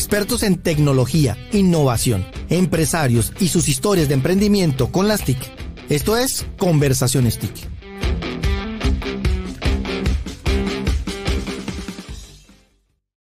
[0.00, 5.36] expertos en tecnología, innovación, empresarios y sus historias de emprendimiento con las TIC.
[5.90, 7.68] Esto es Conversaciones TIC.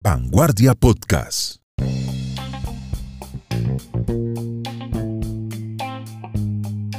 [0.02, 1.62] Vanguardia Podcast.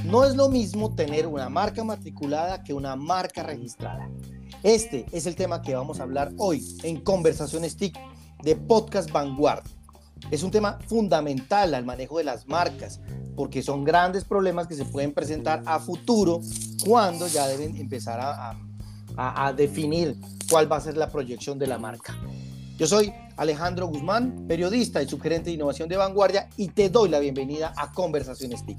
[0.06, 4.08] No es lo mismo tener una marca matriculada que una marca registrada.
[4.62, 7.98] Este es el tema que vamos a hablar hoy en Conversaciones TIC
[8.42, 9.64] de Podcast Vanguard.
[10.30, 13.00] Es un tema fundamental al manejo de las marcas,
[13.36, 16.40] porque son grandes problemas que se pueden presentar a futuro
[16.84, 18.56] cuando ya deben empezar a,
[19.56, 20.16] definir
[20.48, 22.16] cuál va a ser la proyección de la marca.
[22.76, 27.18] Yo soy Alejandro Guzmán, periodista y subgerente de innovación de Vanguardia, y te doy la
[27.18, 28.78] bienvenida a Conversaciones TIC.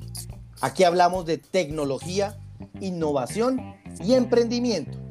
[0.62, 2.38] Aquí hablamos de tecnología,
[2.80, 5.09] innovación y emprendimiento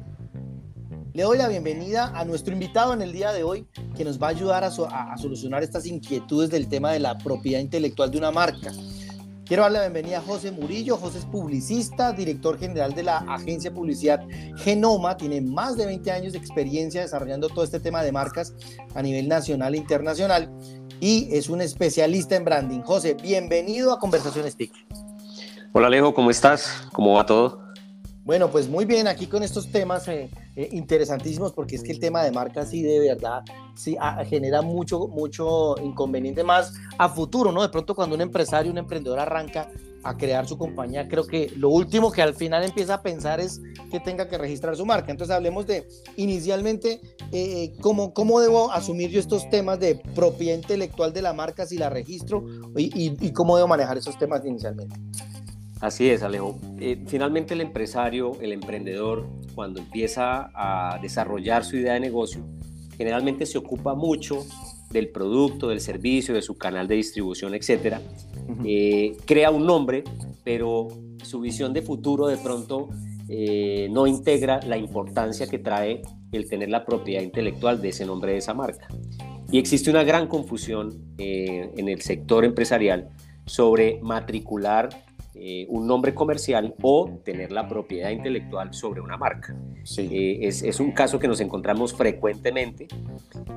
[1.13, 4.27] le doy la bienvenida a nuestro invitado en el día de hoy que nos va
[4.27, 4.71] a ayudar a,
[5.17, 8.71] solucionar estas inquietudes del tema de la propiedad intelectual de una marca.
[9.45, 10.97] Quiero darle la bienvenida a José Murillo.
[10.97, 14.23] José es publicista, director general de la agencia de publicidad
[14.57, 15.17] Genoma.
[15.17, 18.53] Tiene más de 20 años de experiencia desarrollando todo este tema de marcas
[18.93, 20.51] a nivel nacional e internacional
[20.99, 22.81] y es un especialista en branding.
[22.81, 24.71] José, bienvenido a Conversaciones TIC.
[25.71, 26.87] Hola Alejo, ¿cómo estás?
[26.93, 27.69] ¿Cómo va todo?
[28.29, 32.01] Bueno, pues muy bien, aquí con estos temas eh, eh, interesantísimos, porque es que el
[32.01, 37.61] tema de marca sí de verdad sí genera mucho, mucho inconveniente más a futuro, ¿no?
[37.61, 39.71] De pronto cuando un empresario, un emprendedor arranca
[40.03, 43.61] a crear su compañía, creo que lo último que al final empieza a pensar es
[43.89, 45.11] que tenga que registrar su marca.
[45.11, 45.87] Entonces hablemos de
[46.17, 46.99] inicialmente
[47.31, 51.77] eh, cómo, cómo debo asumir yo estos temas de propiedad intelectual de la marca si
[51.77, 52.43] la registro
[52.75, 54.97] y, y cómo debo manejar esos temas inicialmente.
[55.81, 56.59] Así es, Alejo.
[56.79, 62.45] Eh, finalmente el empresario, el emprendedor, cuando empieza a desarrollar su idea de negocio,
[62.97, 64.45] generalmente se ocupa mucho
[64.89, 67.97] del producto, del servicio, de su canal de distribución, etc.
[68.65, 70.03] Eh, crea un nombre,
[70.43, 70.89] pero
[71.23, 72.89] su visión de futuro de pronto
[73.29, 76.01] eh, no integra la importancia que trae
[76.33, 78.87] el tener la propiedad intelectual de ese nombre de esa marca.
[79.49, 83.09] Y existe una gran confusión en el sector empresarial
[83.45, 84.89] sobre matricular
[85.41, 89.55] eh, un nombre comercial o tener la propiedad intelectual sobre una marca.
[89.97, 92.89] Eh, es, un caso que nos encontramos frecuentemente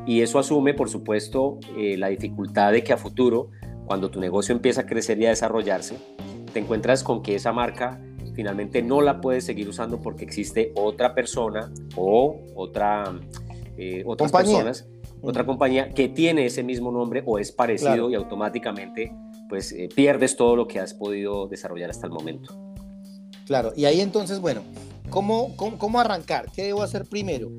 [0.07, 3.51] y eso asume, por supuesto, eh, la dificultad de que a futuro,
[3.85, 5.97] cuando tu negocio empieza a crecer y a desarrollarse,
[6.53, 8.01] te encuentras con que esa marca
[8.35, 13.13] finalmente no la puedes seguir usando porque existe otra persona o otra,
[14.07, 14.89] otras personas,
[15.21, 19.13] otra compañía que tiene ese mismo nombre o es parecido y automáticamente
[19.49, 22.55] pues eh, pierdes todo lo que has podido desarrollar hasta el momento.
[23.47, 24.63] Claro, y ahí entonces, bueno,
[25.11, 26.51] ¿cómo, cómo, arrancar?
[26.55, 27.51] ¿Qué debo hacer primero?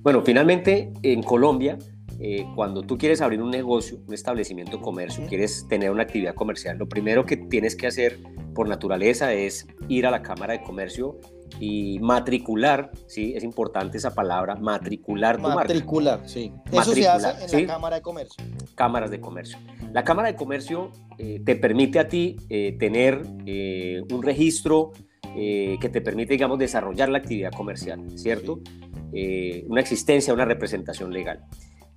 [0.00, 1.78] Bueno, finalmente en Colombia,
[2.20, 6.34] eh, cuando tú quieres abrir un negocio, un establecimiento de comercio, quieres tener una actividad
[6.34, 8.18] comercial, lo primero que tienes que hacer
[8.54, 11.18] por naturaleza es ir a la Cámara de Comercio
[11.60, 13.34] y matricular, ¿sí?
[13.34, 16.52] Es importante esa palabra, matricular tu matricular, sí.
[16.70, 18.44] Eso se hace en la Cámara de Comercio.
[18.74, 19.58] Cámaras de Comercio.
[19.92, 24.92] La Cámara de Comercio eh, te permite a ti eh, tener eh, un registro
[25.34, 28.60] que te permite, digamos, desarrollar la actividad comercial, ¿cierto?
[29.68, 31.44] una existencia, una representación legal.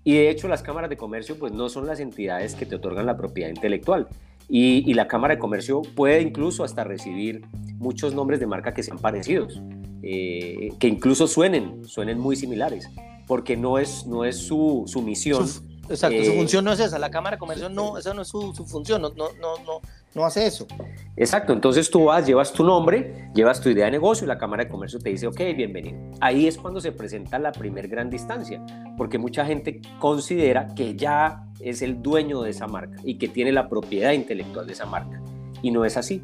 [0.04, 3.06] Y de hecho las cámaras de comercio pues no son las entidades que te otorgan
[3.06, 4.08] la propiedad intelectual.
[4.52, 7.46] Y, la Cámara de Comercio puede incluso hasta recibir
[7.78, 9.62] muchos nombres de marca que sean parecidos,
[10.02, 12.90] que incluso suenen, suenen muy similares,
[13.28, 15.46] porque no es, no es su, su misión.
[15.90, 18.28] Exacto, su eh, función no es esa, la Cámara de Comercio no, esa no es
[18.28, 19.82] su, función, no, no, no,
[20.14, 20.68] no, hace eso.
[21.16, 24.64] Exacto, entonces tú vas, llevas tu nombre, llevas tu idea de negocio y la Cámara
[24.64, 25.98] de Comercio te dice, ok, bienvenido.
[26.22, 28.64] Ahí es cuando se presenta la primer gran distancia,
[28.98, 33.52] porque mucha gente considera que ya es el dueño de esa marca y que tiene
[33.52, 35.22] la propiedad intelectual de esa marca.
[35.62, 36.22] Y no es así.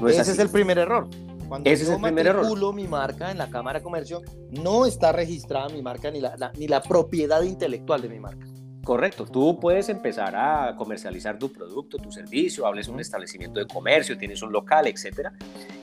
[0.00, 1.08] No Ese es, es el primer error.
[1.48, 2.74] Cuando Ese yo es el primer error.
[2.74, 6.68] mi marca en la Cámara de Comercio, no está registrada mi marca ni la, ni
[6.68, 8.46] la propiedad intelectual de mi marca.
[8.88, 14.16] Correcto, tú puedes empezar a comercializar tu producto, tu servicio, hables un establecimiento de comercio,
[14.16, 15.34] tienes un local, etcétera,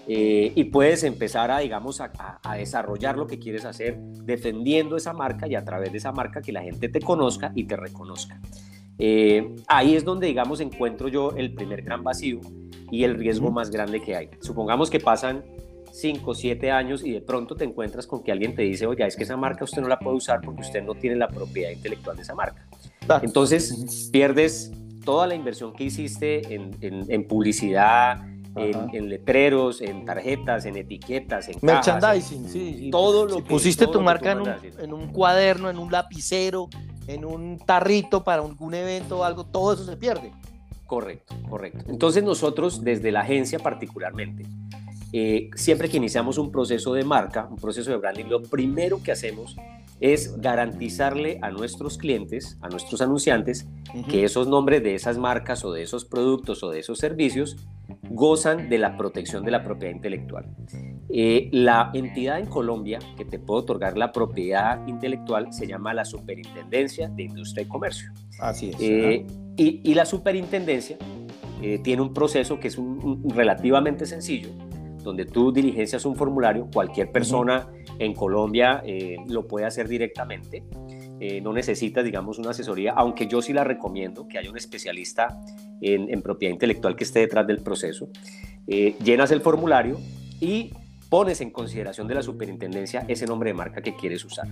[0.08, 2.10] eh, y puedes empezar a, digamos, a,
[2.58, 6.52] desarrollar lo que quieres hacer defendiendo esa marca y a través de esa marca que
[6.52, 8.42] la gente te conozca y te reconozca.
[8.98, 12.42] Eh, ahí es donde, digamos, encuentro yo el primer gran vacío
[12.90, 14.30] y el riesgo más grande que hay.
[14.42, 15.44] Supongamos que pasan
[15.96, 19.16] 5, 7 años y de pronto te encuentras con que alguien te dice, oye, es
[19.16, 22.18] que esa marca usted no la puede usar porque usted no tiene la propiedad intelectual
[22.18, 22.65] de esa marca.
[23.22, 24.72] Entonces pierdes
[25.04, 28.26] toda la inversión que hiciste en, publicidad,
[28.56, 34.32] en, letreros, en tarjetas, en etiquetas, en merchandising, sí, todo lo que pusiste tu marca
[34.32, 34.50] en un,
[34.80, 36.70] en un, cuaderno, en un lapicero,
[37.08, 40.32] en un tarrito para algún evento o algo, todo eso se pierde.
[40.86, 41.86] Correcto, correcto.
[41.88, 44.46] Entonces nosotros desde la agencia particularmente,
[45.14, 49.12] eh, siempre que iniciamos un proceso de marca, un proceso de branding, lo primero que
[49.12, 49.56] hacemos
[50.00, 53.68] es garantizarle a nuestros clientes, a nuestros anunciantes,
[54.10, 57.56] que esos nombres de esas marcas o de esos productos o de esos servicios
[58.10, 60.46] gozan de la protección de la propiedad intelectual.
[61.10, 66.04] Eh, la entidad en Colombia que te puede otorgar la propiedad intelectual se llama la
[66.04, 68.12] Superintendencia de Industria y Comercio.
[68.40, 68.76] Así es.
[68.80, 69.26] Eh,
[69.56, 70.98] y, la superintendencia
[71.62, 72.78] eh, tiene un proceso que es
[73.24, 74.50] relativamente sencillo,
[75.06, 77.70] donde tú diligencias un formulario, cualquier persona
[78.00, 80.64] en Colombia eh, lo puede hacer directamente.
[81.22, 85.40] Eh, no necesitas, digamos, una asesoría, aunque yo sí la recomiendo que haya un especialista
[85.80, 88.10] en, propiedad intelectual que esté detrás del proceso.
[88.68, 90.00] llenas el formulario
[90.42, 90.72] y
[91.10, 94.48] pones en consideración de la superintendencia ese nombre de marca que quieres usar.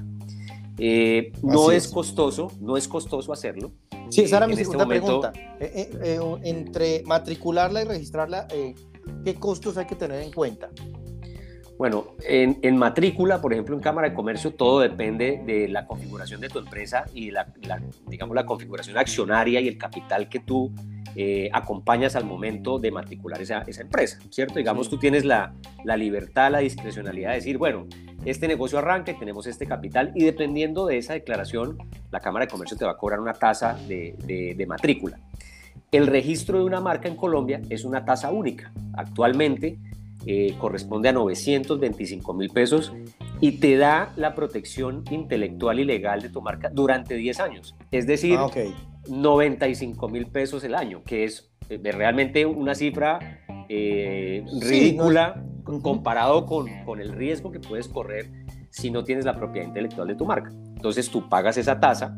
[1.41, 3.73] no es, costoso, no es costoso hacerlo.
[4.09, 5.33] Sí, esa era mi este segunda pregunta.
[5.59, 8.47] Eh, eh, eh, entre matricularla y registrarla,
[9.23, 10.69] ¿qué costos hay que tener en cuenta?
[11.77, 16.47] Bueno, en, matrícula, por ejemplo, en Cámara de Comercio, todo depende de la configuración de
[16.47, 17.51] tu empresa y la,
[18.07, 20.71] digamos, la configuración accionaria y el capital que tú
[21.51, 24.55] acompañas al momento de matricular esa, esa empresa, ¿cierto?
[24.55, 25.53] Digamos, tú tienes la,
[25.83, 27.87] la libertad, la discrecionalidad de decir, bueno,
[28.25, 31.77] este negocio arranca y tenemos este capital y dependiendo de esa declaración,
[32.11, 35.19] la Cámara de Comercio te va a cobrar una tasa de, matrícula.
[35.93, 38.73] El registro de una marca en Colombia es una tasa única.
[38.93, 39.77] Actualmente
[40.25, 42.91] eh, corresponde a 925 mil pesos
[43.39, 47.75] y te da la protección intelectual y legal de tu marca durante 10 años.
[47.91, 48.39] Es decir,
[49.07, 55.45] 95 ah, mil pesos el año, que es eh, realmente una cifra eh, ridícula
[55.83, 58.31] comparado con, con el riesgo que puedes correr
[58.71, 60.49] si no tienes la propiedad intelectual de tu marca.
[60.75, 62.17] Entonces tú pagas esa tasa,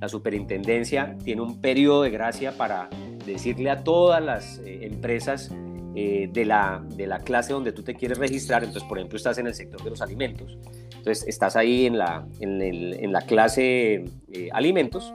[0.00, 2.90] la superintendencia tiene un periodo de gracia para
[3.26, 5.50] decirle a todas las eh, empresas
[5.94, 9.38] eh, de, la, de la clase donde tú te quieres registrar, entonces por ejemplo estás
[9.38, 10.56] en el sector de los alimentos,
[10.96, 15.12] entonces estás ahí en la, en, el, en la clase eh, alimentos.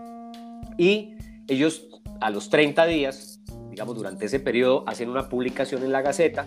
[0.77, 1.15] Y
[1.47, 1.87] ellos
[2.21, 6.45] a los 30 días, digamos durante ese periodo, hacen una publicación en la Gaceta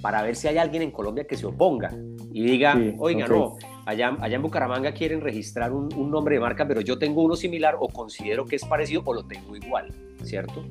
[0.00, 1.92] para ver si hay alguien en Colombia que se oponga
[2.32, 3.56] y diga, oiga, no,
[3.86, 7.76] allá, allá en Bucaramanga quieren registrar un, nombre de marca, pero yo tengo uno similar
[7.80, 9.92] o considero que es parecido o lo tengo igual,
[10.22, 10.64] ¿cierto?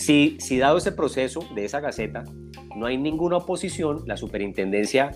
[0.00, 2.24] Si, dado ese proceso de esa gaceta
[2.74, 5.10] no hay ninguna oposición, la superintendencia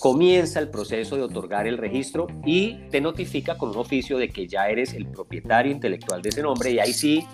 [0.00, 4.46] comienza el proceso de otorgar el registro y te notifica con un oficio de que
[4.48, 7.26] ya eres el propietario intelectual de ese nombre y ahí sí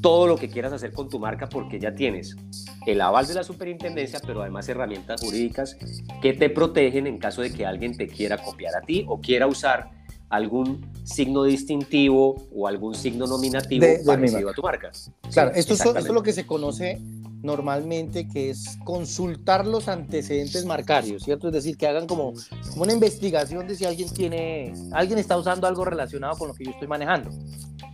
[0.00, 2.36] todo lo que quieras hacer con tu marca porque ya tienes
[2.86, 5.76] el aval de la superintendencia, pero además herramientas jurídicas
[6.22, 9.46] que te protegen en caso de que alguien te quiera copiar a ti o quiera
[9.46, 9.90] usar
[10.30, 14.90] algún signo distintivo o algún signo nominativo parecido a tu marca.
[15.32, 16.98] Claro, esto, esto es lo que se conoce
[17.42, 21.48] normalmente, que es consultar los antecedentes marcarios, ¿cierto?
[21.48, 22.34] Es decir, que hagan como,
[22.70, 26.64] como una investigación de si alguien tiene, alguien está usando algo relacionado con lo que
[26.64, 27.30] yo estoy manejando.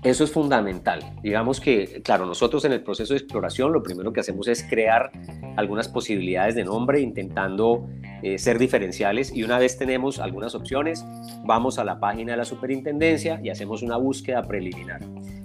[0.02, 1.00] Eso es fundamental.
[1.22, 5.10] Digamos que, claro, nosotros en el proceso de exploración lo primero que hacemos es crear
[5.56, 7.88] algunas posibilidades de nombre intentando
[8.22, 11.04] eh, ser diferenciales y una vez tenemos algunas opciones,
[11.44, 15.00] vamos a la página de la superintendencia y hacemos una búsqueda preliminar.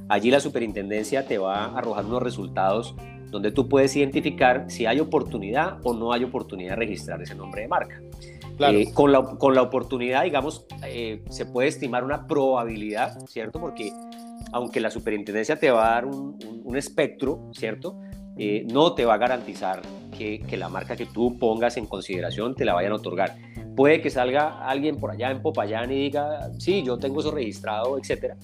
[0.10, 2.96] Allí la superintendencia te va a arrojar unos resultados
[3.32, 7.62] donde tú puedes identificar si hay oportunidad o no hay oportunidad de registrar ese nombre
[7.62, 8.02] de marca.
[8.60, 13.60] Eh, con, la, con, la, oportunidad, digamos, eh, se puede estimar una probabilidad, ¿cierto?
[13.60, 13.92] Porque
[14.52, 18.00] aunque la superintendencia te va a dar un, espectro, ¿cierto?
[18.38, 19.82] Eh, no te va a garantizar
[20.18, 23.36] que, que, la marca que tú pongas en consideración te la vayan a otorgar.
[23.76, 27.98] Puede que salga alguien por allá en Popayán y diga, sí, yo tengo eso registrado,
[27.98, 28.38] etcétera,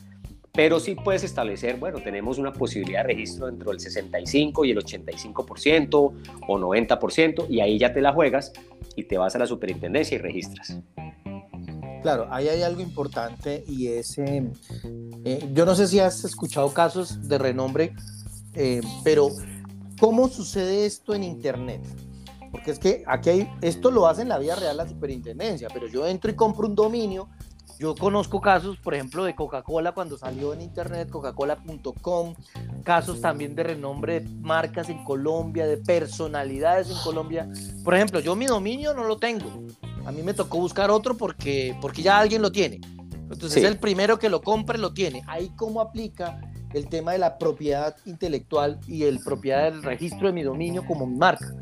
[0.58, 4.80] pero sí puedes establecer, bueno, tenemos una posibilidad de registro dentro del 65 y el
[4.80, 5.94] 85%
[6.48, 8.54] o 90% y ahí ya te la juegas
[8.96, 10.80] y te vas a la superintendencia y registras.
[12.02, 14.50] Claro, ahí hay algo importante y es, eh,
[15.26, 17.94] eh, yo no sé si has escuchado casos de renombre,
[18.56, 19.30] eh, pero
[20.00, 21.82] ¿cómo sucede esto en Internet?
[22.52, 25.88] Porque es que aquí hay, esto lo hace en la vida real la superintendencia, pero
[25.88, 27.30] yo entro y compro un dominio
[27.80, 32.34] yo conozco casos, por ejemplo, de Coca-Cola cuando salió en internet, coca-cola.com,
[32.84, 37.48] casos también de renombre de marcas en Colombia, de personalidades en Colombia.
[37.84, 39.64] Por ejemplo, yo mi dominio no lo tengo.
[40.06, 42.82] A mí me tocó buscar otro porque, porque ya alguien lo tiene.
[43.30, 45.22] Entonces el primero que lo compre lo tiene.
[45.28, 46.40] Ahí cómo aplica
[46.74, 51.06] el tema de la propiedad intelectual y el propiedad del registro de mi dominio como
[51.06, 51.54] mi marca.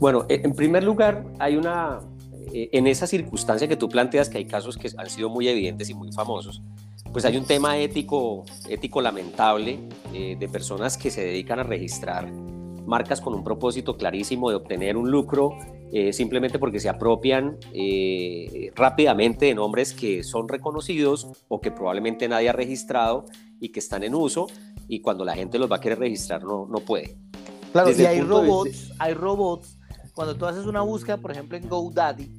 [0.00, 2.00] Bueno, en primer lugar, hay una
[2.52, 5.88] eh, en esa circunstancia que tú planteas, que hay casos que han sido muy evidentes
[5.90, 6.62] y muy famosos,
[7.12, 9.78] pues hay un tema ético, ético lamentable
[10.12, 12.30] eh, de personas que se dedican a registrar
[12.86, 15.56] marcas con un propósito clarísimo de obtener un lucro
[15.92, 22.26] eh, simplemente porque se apropian eh, rápidamente de nombres que son reconocidos o que probablemente
[22.26, 23.26] nadie ha registrado
[23.60, 24.48] y que están en uso
[24.88, 27.16] y cuando la gente los va a querer registrar no, no puede.
[27.72, 29.78] Claro, y hay robots, hay robots,
[30.14, 32.30] cuando tú haces una búsqueda, por ejemplo en GoDaddy,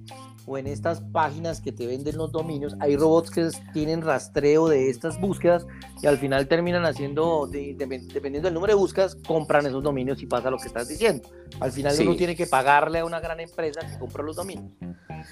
[0.47, 4.89] o en estas páginas que te venden los dominios, hay robots que tienen rastreo de
[4.89, 5.65] estas búsquedas
[6.01, 10.51] y al final terminan haciendo, dependiendo del número de búsquedas, compran esos dominios y pasa
[10.51, 11.27] lo que estás diciendo.
[11.59, 14.71] Al final uno tiene que pagarle a una gran empresa que compra los dominios.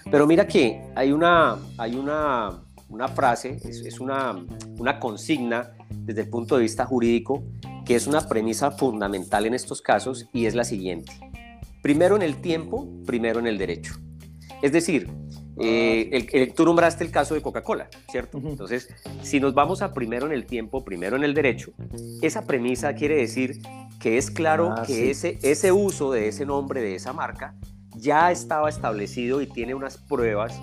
[0.10, 4.44] Pero mira que hay una, hay una, una frase, es, es una,
[4.80, 7.44] una consigna desde el punto de vista jurídico
[7.86, 11.12] que es una premisa fundamental en estos casos y es la siguiente.
[11.84, 13.96] Primero en el tiempo, primero en el derecho.
[14.62, 15.10] Es decir,
[15.60, 18.38] eh, el, tú nombraste el caso de Coca-Cola, ¿cierto?
[18.38, 18.88] Entonces,
[19.22, 21.74] si nos vamos a primero en el tiempo, primero en el derecho,
[22.22, 23.60] esa premisa quiere decir
[24.00, 27.54] que es claro ah, que ese, ese uso de ese nombre, de esa marca,
[27.98, 30.60] ya estaba establecido y tiene unas pruebas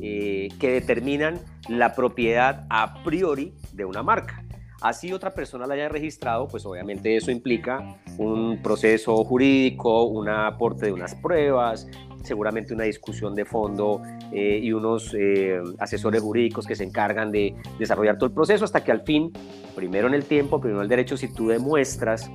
[0.00, 4.44] eh, que determinan la propiedad a priori de una marca.
[4.80, 10.86] Así otra persona la haya registrado, pues obviamente eso implica un proceso jurídico, un aporte
[10.86, 11.86] de unas pruebas,
[12.22, 17.54] seguramente una discusión de fondo eh, y unos eh, asesores jurídicos que se encargan de
[17.78, 19.32] desarrollar todo el proceso hasta que al fin,
[19.74, 22.30] primero en el tiempo, primero en el derecho, si tú demuestras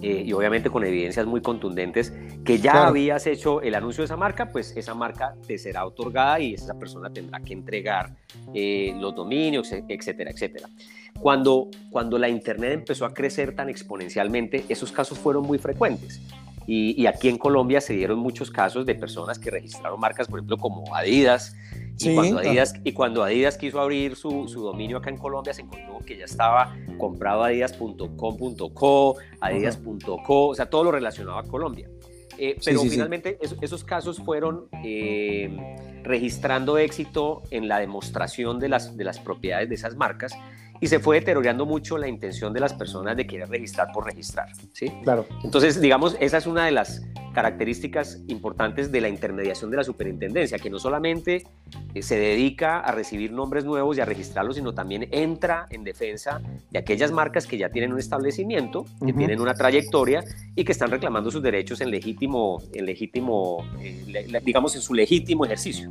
[0.00, 2.12] eh, y obviamente con evidencias muy contundentes
[2.44, 6.40] que ya habías hecho el anuncio de esa marca, pues esa marca te será otorgada
[6.40, 8.14] y esa persona tendrá que entregar
[8.52, 10.68] los dominios, etcétera, etcétera.
[11.20, 16.20] Cuando, cuando la Internet empezó a crecer tan exponencialmente, esos casos fueron muy frecuentes.
[16.66, 20.56] Y, aquí en Colombia se dieron muchos casos de personas que registraron marcas, por ejemplo,
[20.56, 21.54] como Adidas.
[22.00, 25.62] Y, cuando Adidas y cuando Adidas quiso abrir su, su, dominio acá en Colombia, se
[25.62, 31.88] encontró que ya estaba comprado adidas.com.co, adidas.co, o sea, todo lo relacionado a Colombia.
[32.38, 35.56] Eh, pero finalmente esos casos fueron eh,
[36.02, 40.32] registrando éxito en la demostración de las, de las propiedades de esas marcas
[40.84, 44.48] y se fue deteriorando mucho la intención de las personas de querer registrar por registrar,
[44.74, 44.92] ¿sí?
[45.02, 45.24] Claro.
[45.42, 47.00] Entonces, digamos, esa es una de las
[47.32, 51.46] características importantes de la intermediación de la superintendencia, que no solamente
[51.94, 56.42] eh, se dedica a recibir nombres nuevos y a registrarlos, sino también entra en defensa
[56.70, 60.22] de aquellas marcas que ya tienen un establecimiento, que tienen una trayectoria
[60.54, 65.46] y que están reclamando sus derechos en legítimo, en legítimo, eh, digamos, en su legítimo
[65.46, 65.90] ejercicio.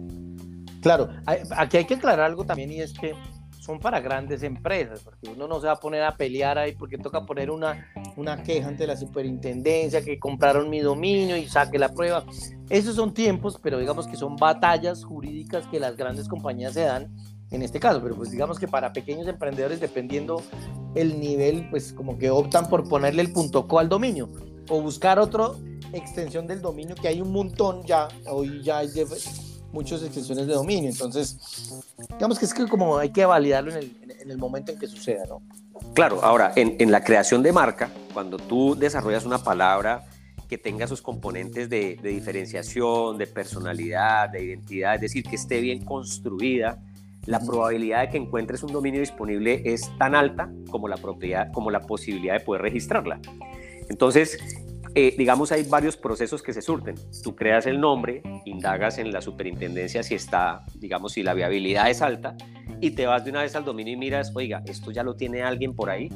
[0.82, 3.16] Claro, aquí hay que aclarar algo también y es que
[3.64, 6.98] son para grandes empresas, porque uno no se va a poner a pelear ahí porque
[6.98, 11.94] toca poner una, una queja ante la superintendencia que compraron mi dominio y saque la
[11.94, 12.26] prueba.
[12.70, 17.10] Esos son tiempos, pero digamos que son batallas jurídicas que las grandes compañías se dan
[17.52, 20.42] en este caso, pero pues digamos que para pequeños emprendedores, dependiendo
[20.96, 24.28] el nivel, pues como que optan por ponerle el punto .co al dominio
[24.70, 25.52] o buscar otra
[25.94, 28.90] extensión del dominio, que hay un montón ya, hoy ya hay
[29.74, 30.90] muchas extensiones de dominio.
[30.90, 34.80] Entonces, digamos que es que como hay que validarlo en el, en el momento en
[34.80, 35.42] que suceda, ¿no?
[35.94, 40.06] Claro, ahora, en, en, la creación de marca, cuando tú desarrollas una palabra
[40.48, 45.60] que tenga sus componentes de, de, diferenciación, de personalidad, de identidad, es decir, que esté
[45.60, 46.80] bien construida,
[47.26, 51.72] la probabilidad de que encuentres un dominio disponible es tan alta como la, propiedad, como
[51.72, 53.20] la posibilidad de poder registrarla.
[53.90, 54.38] Entonces,
[54.96, 56.96] eh, digamos, hay varios procesos que se surten.
[57.24, 62.02] Tú creas el nombre, indagas en la superintendencia si está, digamos, si la viabilidad es
[62.02, 62.36] alta
[62.80, 65.42] y te vas de una vez al dominio y miras, oiga, esto ya lo tiene
[65.42, 66.10] alguien por ahí.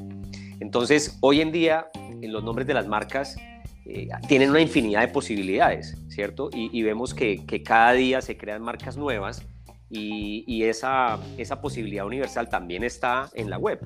[0.59, 3.35] Entonces, hoy en día, en los nombres de las marcas
[3.85, 6.49] eh, tienen una infinidad de posibilidades, ¿cierto?
[6.53, 9.43] Y, vemos que, que cada día se crean marcas nuevas
[9.89, 13.79] y, esa, esa, posibilidad universal también está en la web.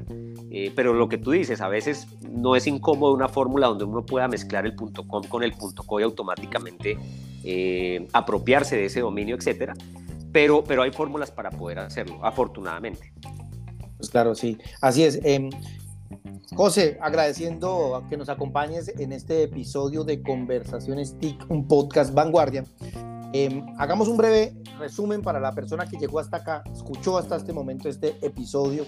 [0.50, 4.06] Eh, pero lo que tú dices, a veces no es incómodo una fórmula donde uno
[4.06, 6.98] pueda mezclar el .com con el .co y automáticamente
[7.44, 9.74] eh, apropiarse de ese dominio, etcétera.
[10.32, 13.14] Pero, pero hay fórmulas para poder hacerlo, afortunadamente.
[13.98, 14.58] Pues claro, sí.
[14.82, 15.20] Así es.
[15.24, 15.52] Em,
[16.56, 22.66] José, agradeciendo que nos acompañes en este episodio de Conversaciones TIC, un podcast vanguardia.
[23.34, 27.54] Em, hagamos un breve resumen para la persona que llegó hasta acá, escuchó hasta este
[27.54, 28.86] momento este episodio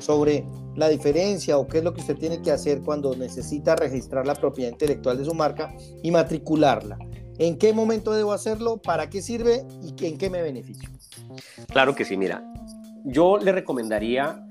[0.00, 0.44] sobre
[0.74, 4.34] la diferencia o qué es lo que usted tiene que hacer cuando necesita registrar la
[4.34, 6.98] propiedad intelectual de su marca y matricularla.
[7.38, 8.78] ¿En qué momento debo hacerlo?
[8.78, 9.64] ¿Para qué sirve?
[9.82, 10.88] ¿Y en qué me beneficio?
[11.68, 12.42] Claro que sí, mira.
[13.04, 14.44] Yo le recomendaría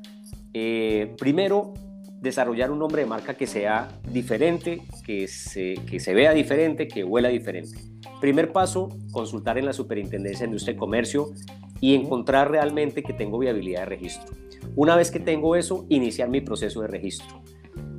[0.53, 1.74] eh, primero
[2.22, 7.03] desarrollar un nombre de marca que sea diferente, que se, que se vea diferente, que
[7.03, 7.77] huela diferente.
[8.19, 11.33] Primer paso, consultar en la Superintendencia de Industria y Comercio
[11.79, 14.36] y encontrar realmente que tengo viabilidad de registro.
[14.75, 17.43] Una vez que tengo eso, iniciar mi proceso de registro.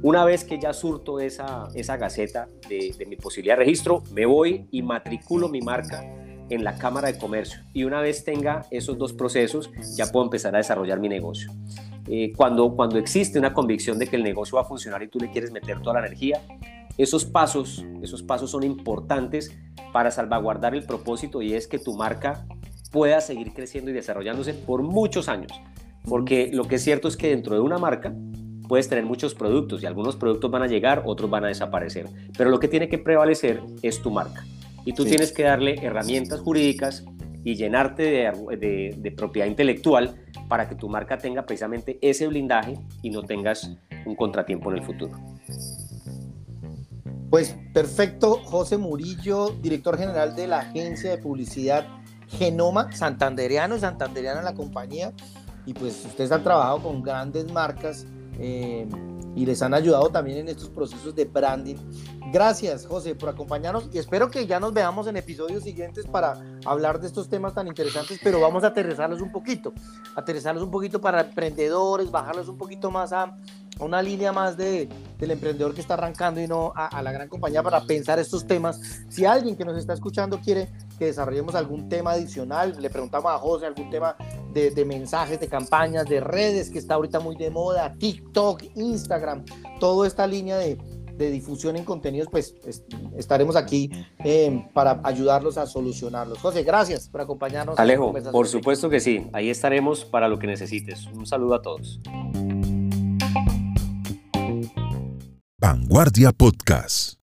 [0.03, 4.67] Una vez que ya surto esa, esa gaceta de, mi posibilidad de registro, me voy
[4.71, 6.05] y matriculo mi marca
[6.51, 7.61] en la Cámara de Comercio.
[7.73, 11.53] Y una vez tenga esos dos procesos, ya puedo empezar a desarrollar mi negocio.
[12.09, 15.19] Eh, cuando, cuando existe una convicción de que el negocio va a funcionar y tú
[15.19, 16.41] le quieres meter toda la energía,
[16.97, 19.57] esos pasos, esos pasos son importantes
[19.93, 22.47] para salvaguardar el propósito y es que tu marca
[22.91, 25.53] pueda seguir creciendo y desarrollándose por muchos años.
[26.09, 28.15] Porque lo que es cierto es que dentro de una marca
[28.67, 32.07] puedes tener muchos productos y algunos productos van a llegar, otros van a desaparecer.
[32.37, 34.45] Pero lo que tiene que prevalecer es tu marca.
[34.85, 37.05] Y tú tienes que darle herramientas jurídicas
[37.45, 40.17] y llenarte de, de, propiedad intelectual
[40.49, 44.85] para que tu marca tenga precisamente ese blindaje y no tengas un contratiempo en el
[44.85, 45.13] futuro.
[47.31, 51.87] Pues perfecto, José Murillo, director general de la agencia de publicidad
[52.29, 55.13] Genoma, santandereano y santandereana la compañía.
[55.67, 58.07] Y pues ustedes han trabajado con grandes marcas
[58.39, 58.87] eh,
[59.39, 61.77] y les han ayudado también en estos procesos de branding.
[62.33, 67.01] Gracias, José, por acompañarnos y espero que ya nos veamos en episodios siguientes para hablar
[67.01, 69.73] de estos temas tan interesantes, pero vamos a aterrizarlos un poquito,
[70.17, 73.37] aterrizarlos un poquito para emprendedores, bajarlos un poquito más a,
[73.79, 77.63] una línea más de, del emprendedor que está arrancando y no a, la gran compañía
[77.63, 78.81] para pensar estos temas.
[79.09, 80.69] Si alguien que nos está escuchando quiere
[80.99, 84.17] que desarrollemos algún tema adicional, le preguntamos a José algún tema
[84.53, 89.45] de, de mensajes, de campañas, de redes que está ahorita muy de moda, TikTok, Instagram,
[89.81, 90.79] toda esta línea de,
[91.19, 92.55] de difusión en contenidos, pues
[93.17, 93.91] estaremos aquí
[94.25, 96.39] eh, para ayudarlos a solucionarlos.
[96.39, 97.79] José, gracias por acompañarnos.
[97.79, 101.07] Alejo, por supuesto que sí, ahí estaremos para lo que necesites.
[101.07, 102.01] Un saludo a todos.
[105.61, 107.18] Vanguardia Podcast.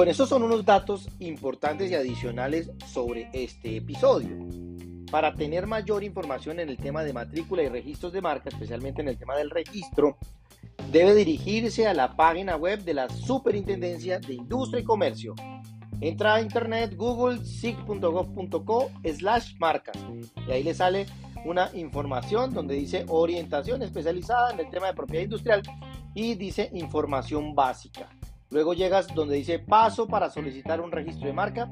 [0.00, 4.30] Bueno, estos son unos datos importantes y adicionales sobre este episodio.
[5.10, 9.08] Para tener mayor información en el tema de matrícula y registros de marca, especialmente en
[9.08, 10.16] el tema del registro,
[10.90, 15.34] debe dirigirse a la página web de la Superintendencia de Industria y Comercio.
[16.00, 19.98] Entra a internet google slash marcas
[20.48, 21.04] y ahí le sale
[21.44, 25.60] una información donde dice orientación especializada en el tema de propiedad industrial
[26.14, 28.08] y dice información básica.
[28.50, 31.70] Luego llegas donde dice paso para solicitar un registro de marca.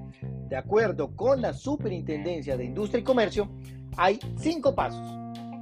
[0.48, 3.50] De acuerdo con la Superintendencia de Industria y Comercio,
[3.96, 5.04] hay cinco pasos.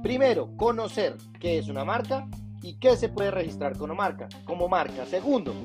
[0.03, 2.27] Primero, conocer qué es una marca
[2.61, 4.29] y qué se puede registrar como marca.
[4.45, 5.05] Como marca.
[5.07, 5.55] Segundo,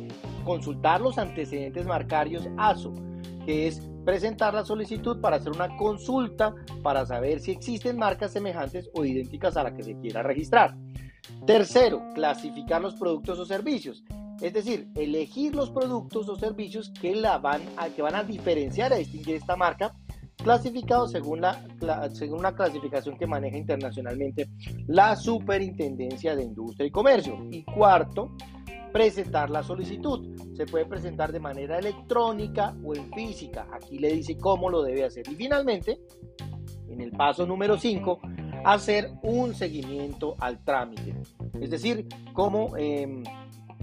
[0.43, 2.95] consultar los antecedentes marcarios ASO,
[3.45, 8.89] que es presentar la solicitud para hacer una consulta para saber si existen marcas semejantes
[8.95, 10.75] o idénticas a la que se quiera registrar.
[11.47, 14.03] Tercero, clasificar los productos o servicios.
[14.43, 18.93] Es decir, elegir los productos o servicios que, la van, a, que van a diferenciar,
[18.93, 19.95] a distinguir esta marca,
[20.37, 21.65] clasificados según, la,
[22.13, 24.49] según una clasificación que maneja internacionalmente
[24.89, 27.39] la Superintendencia de Industria y Comercio.
[27.53, 28.33] Y cuarto,
[28.93, 30.37] presentar la solicitud.
[30.57, 33.69] Se puede presentar de manera electrónica o en física.
[33.73, 35.23] Aquí le dice cómo lo debe hacer.
[35.31, 36.01] Y finalmente,
[36.89, 38.21] en el paso número 5,
[38.65, 41.15] hacer un seguimiento al trámite.
[41.61, 43.23] Es decir, cómo em,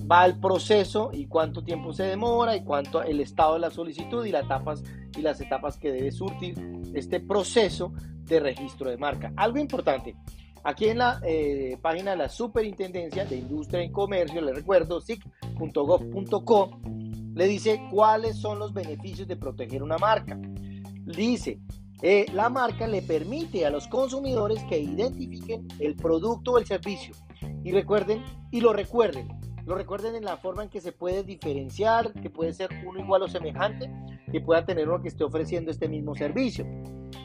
[0.10, 4.26] va el proceso y cuánto tiempo se demora y cuánto el estado de la solicitud
[4.26, 6.56] y las etapas, que debe surtir
[6.94, 7.94] este proceso
[8.24, 9.32] de registro de marca.
[9.36, 10.16] Algo importante,
[10.64, 16.80] Aquí en la eh, página de la Superintendencia de Industria y Comercio, le recuerdo, sic.gov.co,
[17.34, 20.38] le dice cuáles son los beneficios de proteger una marca.
[21.06, 21.62] Dice,
[22.02, 27.16] eh, la marca le permite a los consumidores que identifiquen el producto o el servicio.
[27.64, 29.39] Y recuerden, y lo recuerden,
[29.70, 33.22] lo recuerden en la forma en que se puede diferenciar, que puede ser uno igual
[33.22, 33.88] o semejante,
[34.32, 36.66] que pueda tener uno que esté ofreciendo este mismo servicio.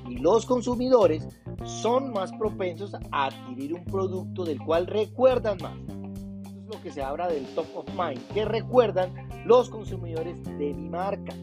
[0.06, 1.26] Y los consumidores
[1.64, 5.74] son más propensos a adquirir un producto del cual recuerdan más.
[5.88, 9.14] Eso es lo que se habla del top of mind, que recuerdan
[9.46, 11.34] los consumidores de mi marca.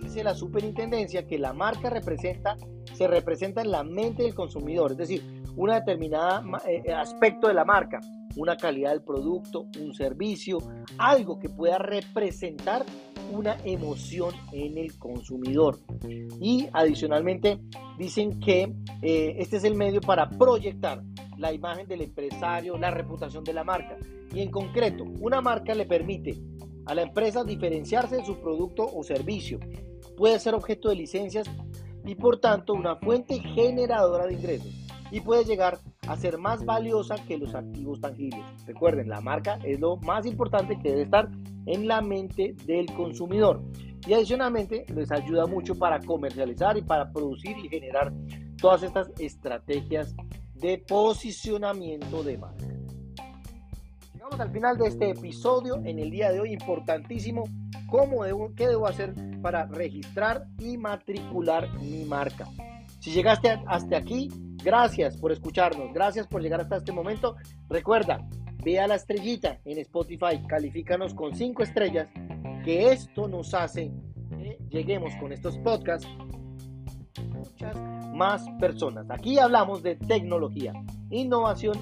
[0.00, 2.56] dice la superintendencia que la marca representa,
[2.94, 7.66] se representa en la mente del consumidor, es decir, un determinado eh, aspecto de la
[7.66, 8.00] marca,
[8.36, 10.58] una calidad del producto, un servicio,
[10.98, 12.84] algo que pueda representar
[13.30, 15.78] una emoción en el consumidor.
[16.40, 17.60] Y adicionalmente
[17.98, 21.02] dicen que eh, este es el medio para proyectar
[21.38, 23.96] la imagen del empresario, la reputación de la marca.
[24.32, 26.38] Y en concreto, una marca le permite
[26.86, 29.58] a la empresa diferenciarse de su producto o servicio.
[30.16, 31.48] Puede ser objeto de licencias
[32.04, 34.72] y por tanto una fuente generadora de ingresos.
[35.10, 38.44] Y puede llegar a ser más valiosa que los activos tangibles.
[38.66, 41.28] Recuerden, la marca es lo más importante que debe estar
[41.66, 43.62] en la mente del consumidor.
[44.06, 48.12] y adicionalmente les ayuda mucho para comercializar y para producir y generar
[48.60, 50.14] todas estas estrategias
[50.54, 52.66] de posicionamiento de marca.
[54.12, 57.44] Llegamos al final de este episodio en el día de hoy, importantísimo,
[57.90, 62.46] cómo debo, qué debo hacer para registrar y matricular mi marca.
[63.00, 64.28] Si llegaste hasta aquí,
[64.64, 67.36] gracias por escucharnos, gracias por llegar hasta este momento.
[67.68, 68.26] Recuerda,
[68.64, 72.08] ve a la estrellita en Spotify, califícanos con 5 estrellas,
[72.64, 73.92] que esto nos hace
[74.30, 76.08] que lleguemos con estos podcasts
[77.30, 77.76] muchas
[78.14, 79.06] más personas.
[79.10, 80.72] Aquí hablamos de tecnología,
[81.10, 81.78] innovación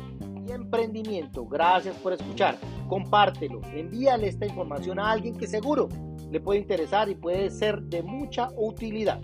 [0.46, 1.46] y emprendimiento.
[1.46, 2.58] Gracias por escuchar.
[2.88, 5.88] Compártelo, envíale esta información a alguien que seguro
[6.30, 9.20] le puede interesar y puede ser de mucha utilidad.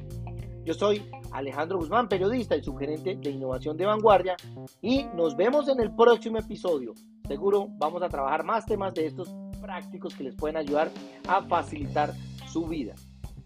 [0.65, 4.37] Yo soy Alejandro Guzmán, periodista y sugerente de innovación de vanguardia,
[4.81, 6.95] y nos vemos en el próximo episodio.
[7.27, 10.91] Seguro vamos a trabajar más temas de estos prácticos que les pueden ayudar
[11.29, 12.15] a facilitar
[12.51, 12.95] su vida.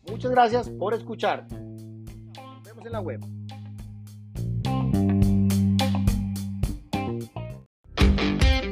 [0.09, 1.47] Muchas gracias por escuchar.
[1.51, 3.21] Nos vemos en la web.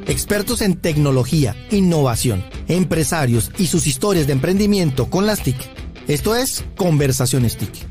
[0.07, 5.57] Expertos en tecnología, innovación, empresarios y sus historias de emprendimiento con las TIC.
[6.07, 7.90] Esto es Conversaciones TIC.